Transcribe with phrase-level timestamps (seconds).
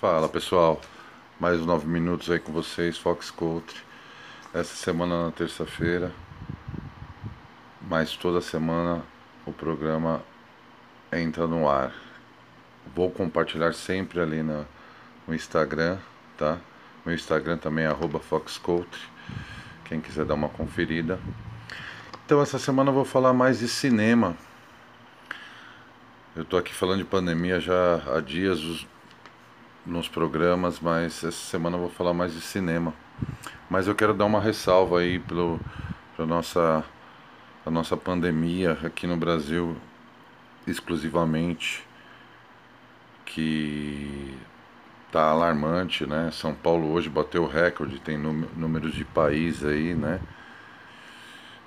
[0.00, 0.80] Fala pessoal,
[1.40, 3.80] mais nove minutos aí com vocês, Fox Country.
[4.54, 6.12] Essa semana na terça-feira,
[7.82, 9.02] mas toda semana
[9.44, 10.22] o programa
[11.12, 11.92] entra no ar.
[12.94, 14.64] Vou compartilhar sempre ali no,
[15.26, 15.98] no Instagram,
[16.36, 16.58] tá?
[17.04, 19.02] Meu Instagram também é FoxCountry,
[19.84, 21.18] quem quiser dar uma conferida.
[22.24, 24.36] Então essa semana eu vou falar mais de cinema.
[26.36, 28.86] Eu tô aqui falando de pandemia já há dias,
[29.88, 32.94] nos programas, mas essa semana eu vou falar mais de cinema.
[33.70, 36.84] Mas eu quero dar uma ressalva aí para nossa
[37.66, 39.76] a nossa pandemia aqui no Brasil
[40.66, 41.84] exclusivamente
[43.26, 44.34] que
[45.12, 46.30] tá alarmante, né?
[46.32, 50.20] São Paulo hoje bateu o recorde, tem números de país aí, né?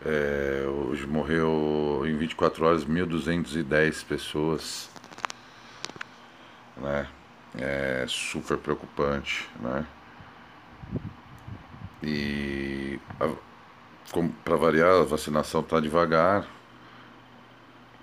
[0.03, 4.89] É, hoje morreu em 24 horas 1.210 pessoas,
[6.77, 7.07] né?
[7.57, 9.85] É super preocupante, né?
[12.03, 12.99] E
[14.43, 16.47] para variar, a vacinação está devagar,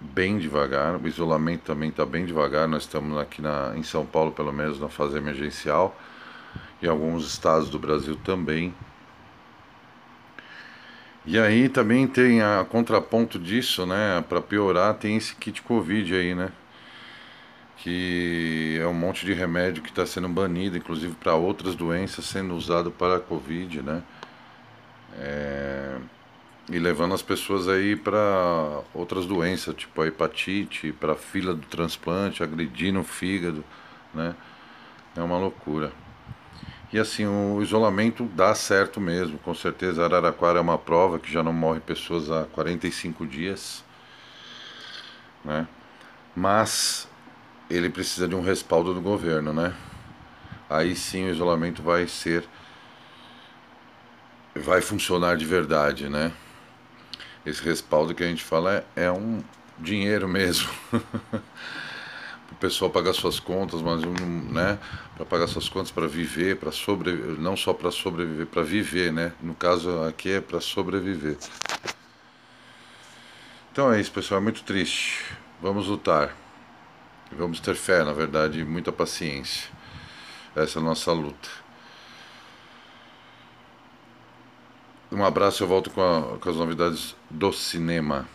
[0.00, 0.96] bem devagar.
[0.96, 2.68] O isolamento também está bem devagar.
[2.68, 5.96] Nós estamos aqui na, em São Paulo, pelo menos, na fase emergencial.
[6.80, 8.72] E alguns estados do Brasil também.
[11.26, 14.24] E aí também tem a contraponto disso, né?
[14.28, 16.52] Para piorar, tem esse kit Covid aí, né?
[17.78, 22.54] Que é um monte de remédio que está sendo banido, inclusive para outras doenças, sendo
[22.54, 24.02] usado para a Covid, né?
[25.16, 25.96] É...
[26.70, 31.66] E levando as pessoas aí para outras doenças, tipo a hepatite, para a fila do
[31.66, 33.64] transplante, agredindo o fígado,
[34.12, 34.34] né?
[35.16, 35.92] É uma loucura.
[36.92, 40.04] E assim, o isolamento dá certo mesmo, com certeza.
[40.04, 43.84] Araraquara é uma prova que já não morre pessoas há 45 dias,
[45.44, 45.66] né?
[46.36, 47.08] Mas
[47.70, 49.74] ele precisa de um respaldo do governo, né?
[50.68, 52.44] Aí sim o isolamento vai ser
[54.54, 56.32] vai funcionar de verdade, né?
[57.44, 59.42] Esse respaldo que a gente fala é, é um
[59.78, 60.68] dinheiro mesmo.
[62.50, 64.78] o pessoal pagar suas contas, mas né,
[65.14, 69.32] para pagar suas contas para viver, para sobreviver, não só para sobreviver, para viver, né?
[69.40, 71.36] No caso aqui é para sobreviver.
[73.72, 75.24] Então é isso, pessoal, é muito triste.
[75.62, 76.34] Vamos lutar.
[77.30, 79.70] Vamos ter fé, na verdade, e muita paciência.
[80.56, 81.48] Essa é a nossa luta.
[85.12, 88.26] Um abraço, eu volto com, a, com as novidades do cinema.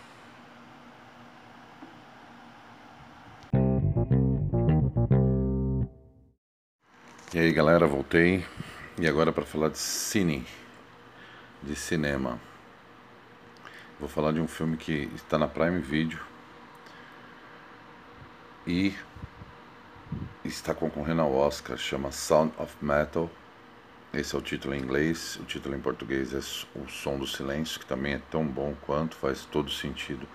[7.34, 8.46] E aí galera, voltei.
[9.00, 10.46] E agora para falar de cine,
[11.64, 12.40] de cinema.
[14.00, 16.20] Vou falar de um filme que está na Prime Video
[18.66, 18.96] e
[20.44, 23.30] está concorrendo ao Oscar, chama Sound of Metal.
[24.14, 26.40] Esse é o título em inglês, o título em português é
[26.80, 30.28] O Som do Silêncio, que também é tão bom quanto, faz todo sentido.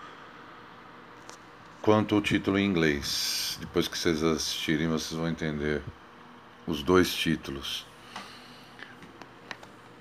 [1.81, 3.57] Quanto o título em inglês.
[3.61, 5.81] Depois que vocês assistirem, vocês vão entender
[6.67, 7.87] os dois títulos.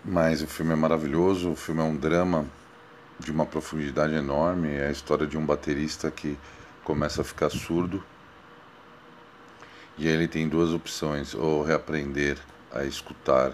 [0.03, 2.45] Mas o filme é maravilhoso, o filme é um drama
[3.19, 6.37] de uma profundidade enorme, é a história de um baterista que
[6.83, 8.03] começa a ficar surdo
[9.97, 12.37] e ele tem duas opções: ou reaprender
[12.71, 13.53] a escutar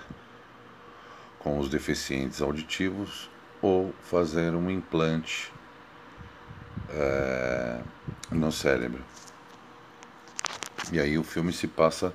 [1.39, 3.29] com os deficientes auditivos,
[3.61, 5.51] ou fazer um implante
[6.89, 7.81] é,
[8.31, 9.03] no cérebro.
[10.91, 12.13] E aí o filme se passa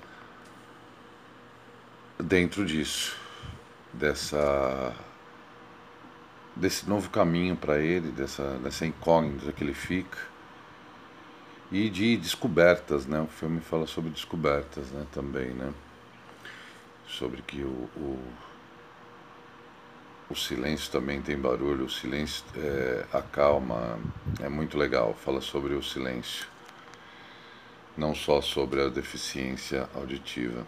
[2.19, 3.17] dentro disso,
[3.93, 4.95] dessa
[6.55, 10.19] desse novo caminho para ele, dessa, dessa incógnita que ele fica
[11.71, 13.21] e de descobertas, né?
[13.21, 15.07] O filme fala sobre descobertas, né?
[15.13, 15.73] Também, né?
[17.07, 18.19] Sobre que o, o,
[20.31, 23.99] o silêncio também tem barulho, o silêncio é, acalma,
[24.41, 25.15] é muito legal.
[25.15, 26.47] Fala sobre o silêncio,
[27.97, 30.67] não só sobre a deficiência auditiva.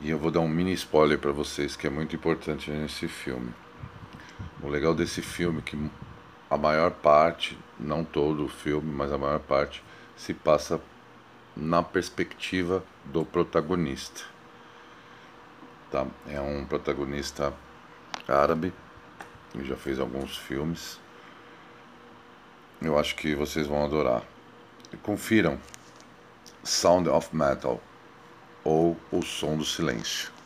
[0.00, 3.52] E eu vou dar um mini spoiler para vocês que é muito importante nesse filme.
[4.62, 5.90] O legal desse filme é que
[6.50, 9.84] a maior parte, não todo o filme, mas a maior parte,
[10.16, 10.80] se passa
[11.56, 14.22] na perspectiva do protagonista.
[15.90, 16.06] Tá?
[16.26, 17.54] É um protagonista
[18.26, 18.72] árabe,
[19.50, 20.98] que já fez alguns filmes.
[22.82, 24.22] Eu acho que vocês vão adorar.
[25.02, 25.58] Confiram
[26.64, 27.80] Sound of Metal
[28.64, 30.39] ou O Som do Silêncio.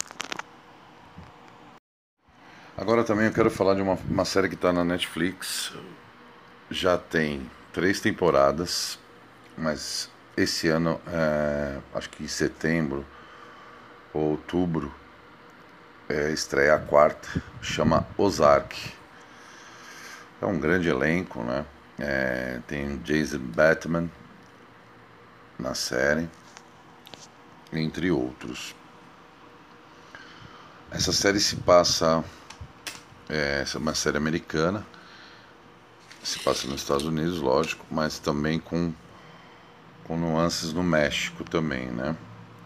[2.76, 5.72] Agora também eu quero falar de uma, uma série que está na Netflix.
[6.68, 8.98] Já tem três temporadas,
[9.56, 13.06] mas esse ano, é, acho que em setembro
[14.12, 14.92] ou outubro,
[16.08, 17.28] é, estreia a quarta,
[17.62, 18.76] chama Ozark.
[20.42, 21.64] É um grande elenco, né?
[21.96, 24.10] É, tem Jason Bateman
[25.56, 26.28] na série,
[27.72, 28.74] entre outros.
[30.90, 32.24] Essa série se passa.
[33.28, 34.86] É, essa é uma série americana.
[36.22, 38.92] Se passa nos Estados Unidos, lógico, mas também com,
[40.04, 42.16] com nuances no México também, né?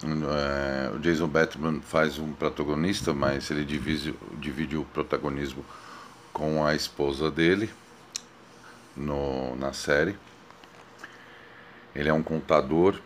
[0.03, 5.65] É, o Jason Bateman faz um protagonista, mas ele divide, divide o protagonismo
[6.31, 7.69] com a esposa dele
[8.95, 10.17] no, na série.
[11.93, 12.99] Ele é um contador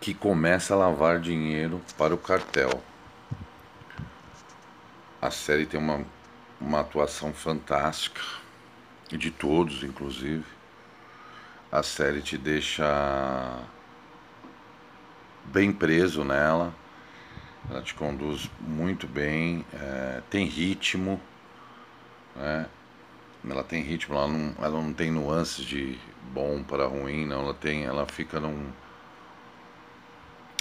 [0.00, 2.82] que começa a lavar dinheiro para o cartel.
[5.20, 6.04] A série tem uma,
[6.64, 8.22] uma atuação fantástica,
[9.10, 10.44] de todos, inclusive.
[11.70, 13.60] A série te deixa
[15.44, 16.74] bem preso nela,
[17.70, 21.20] ela te conduz muito bem, é, tem ritmo,
[22.34, 22.66] né?
[23.48, 25.98] ela tem ritmo, ela não, ela não tem nuances de
[26.32, 28.72] bom para ruim, não, ela tem, ela fica num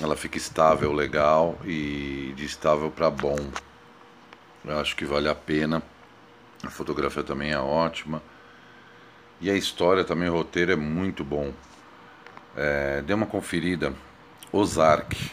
[0.01, 3.37] ela fica estável, legal e de estável para bom.
[4.65, 5.83] Eu acho que vale a pena.
[6.63, 8.23] A fotografia também é ótima.
[9.41, 11.53] E a história também, o roteiro é muito bom.
[12.55, 13.93] É, dê uma conferida.
[14.51, 15.31] Ozark.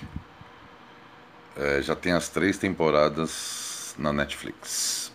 [1.56, 5.12] É, já tem as três temporadas na Netflix.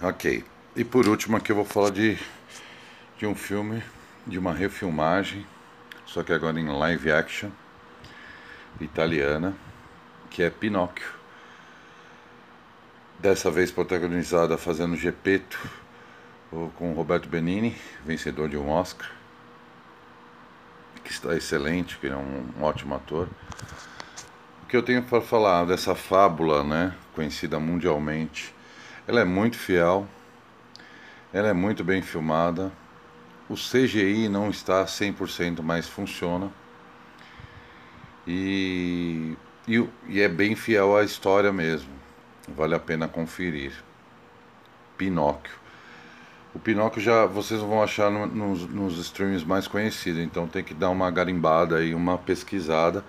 [0.00, 0.44] Ok.
[0.74, 2.18] E por último aqui eu vou falar de,
[3.16, 3.82] de um filme,
[4.26, 5.46] de uma refilmagem,
[6.04, 7.50] só que agora em live action,
[8.80, 9.56] italiana,
[10.28, 11.06] que é Pinóquio.
[13.26, 15.58] Dessa vez protagonizada fazendo Gepeto
[16.76, 19.10] com Roberto Benini, vencedor de um Oscar
[21.02, 23.28] que está excelente, que é um, ótimo ator.
[24.62, 28.54] O que eu tenho para falar dessa fábula, né, conhecida mundialmente,
[29.08, 30.06] ela é muito fiel,
[31.32, 32.70] ela é muito bem filmada,
[33.48, 36.48] o CGI não está 100%, mas funciona.
[38.24, 39.36] E,
[39.66, 42.05] e, e, é bem fiel à história mesmo.
[42.48, 43.72] Vale a pena conferir.
[44.96, 45.54] Pinóquio.
[46.54, 50.72] O Pinóquio já vocês vão achar no, nos, nos streams mais conhecidos, então tem que
[50.72, 53.04] dar uma garimbada e uma pesquisada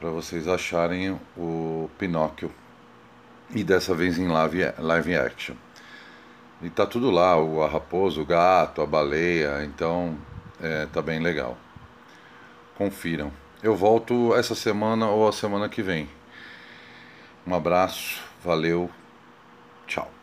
[0.00, 2.50] para vocês acharem o Pinóquio
[3.54, 5.54] e dessa vez em live, live action.
[6.62, 10.16] E tá tudo lá, o a raposa, o gato, a baleia, então
[10.60, 11.56] é, tá bem legal.
[12.76, 13.32] Confiram.
[13.62, 16.08] Eu volto essa semana ou a semana que vem.
[17.46, 18.90] Um abraço, valeu,
[19.86, 20.19] tchau.